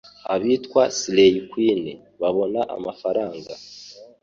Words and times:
abitwa 0.33 0.83
Slay 0.99 1.33
Queen 1.49 1.83
babona 2.21 2.59
amafaranga 2.75 3.51